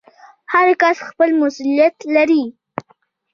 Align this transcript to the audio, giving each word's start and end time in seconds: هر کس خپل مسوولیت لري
هر 0.53 0.67
کس 0.81 0.97
خپل 1.09 1.29
مسوولیت 1.39 1.95
لري 2.15 2.43